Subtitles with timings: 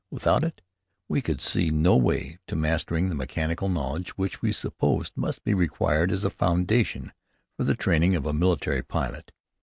[0.09, 0.61] Without it,
[1.07, 5.53] we could see no way to mastering the mechanical knowledge which we supposed must be
[5.53, 7.13] required as a foundation
[7.55, 9.31] for the training of a military pilot.